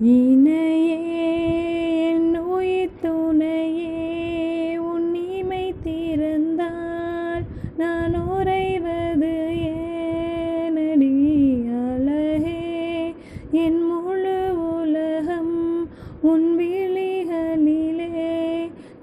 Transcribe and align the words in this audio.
இணையே 0.00 0.98
நோய் 2.18 2.90
துணையே 3.02 4.78
உன்னிமை 4.78 5.74
திறந்தால் 5.84 7.44
நான் 7.76 8.28
உறைவது 8.28 9.58
ஏனடி 9.58 11.14
அழகே. 11.70 13.14
என் 13.50 13.82
முழு 13.82 14.68
உலகம் 14.78 15.88
உன் 16.22 16.58
விழிகளிலே 16.58 18.08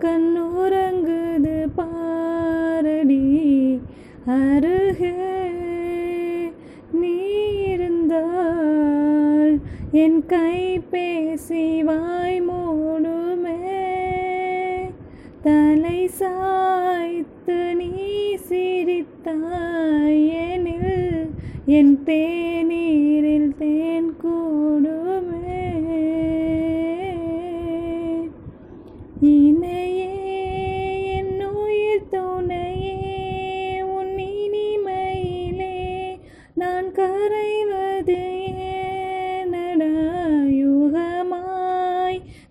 கண்ணுறங்குது 0.00 1.70
பாரடி 1.76 3.80
அருகே 4.26 5.29
என் 9.92 10.24
கைபேசி 10.28 11.84
வாய் 11.84 12.42
மூடுமே. 12.48 13.56
தலை 15.42 16.06
சாய்த்து 16.06 17.74
நீ 17.74 18.36
சிரித்தாயனில் 18.48 19.34
என் 21.66 22.02
தேநீரில் 22.04 23.50
தேன் 23.58 24.12
கூடுமே. 24.22 25.58
இணையே 29.22 30.14
என் 31.16 31.44
உயிர் 31.54 32.08
துணையே 32.10 33.82
உன் 33.82 34.16
இனிமையிலே 34.38 35.78
நான் 36.54 36.92
கரை 36.92 37.49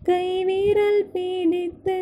கைவிரல் 0.02 1.11
பிடித்து 1.11 2.00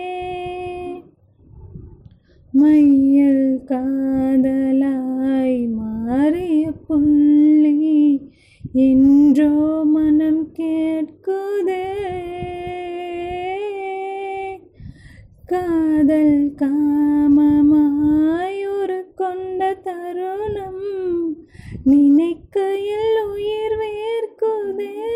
மையல் 2.54 3.66
காதலாய் 3.66 5.68
மாறிய 5.78 6.74
புள்ளி 6.88 8.20
என்றோ 8.84 9.88
மனம் 9.88 10.54
கேட்குதே? 10.54 11.88
காதல் 15.46 16.56
கா 16.56 17.01
நினைக்கையில் 21.84 23.24
உயிர் 23.24 23.72
வேர்க்குதே. 23.72 25.08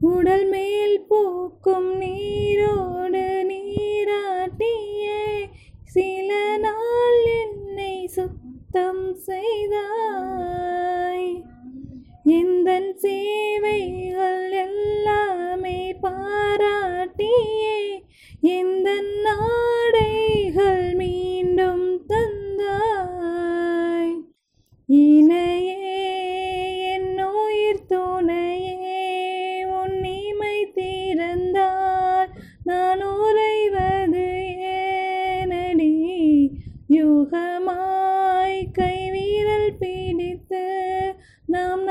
உடல் 0.00 0.46
மேல் 0.46 1.04
போக்கும் 1.08 1.96
நீரோடு 1.96 3.44
நீராட்டியே. 3.48 5.44
சில 5.84 6.56
நாள் 6.56 7.24
என்னை 7.24 8.06
சுத்தம் 8.06 9.14
செய்தாய். 9.14 11.44
எந்த 12.24 12.92
சேவைகள் 12.96 14.50
எல்லாமே 14.50 15.96
பாராட்டியே. 16.02 18.02
எந்த 18.40 18.40
இந்த 18.40 19.00
துணையே 28.02 29.02
உன்னிமை 29.72 30.56
தீர்ந்தால் 30.74 32.30
நான் 32.64 33.02
உறைவது 33.16 34.24
ஏனடி? 34.72 35.92
யுகமாய் 36.88 38.58
கைவிரல் 38.72 39.76
பிடித்து 39.78 40.64
நாம் 41.46 41.86